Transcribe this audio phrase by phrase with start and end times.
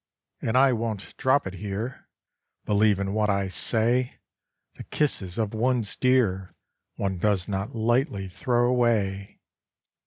[0.41, 2.07] And I won't drop it here,
[2.65, 4.15] Believe in what I say!
[4.73, 6.55] The kisses of one's dear
[6.95, 9.41] One does not lightly throw away.